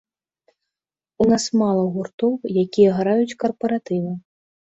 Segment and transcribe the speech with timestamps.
[1.25, 4.11] У нас мала гуртоў, якія граюць карпаратывы.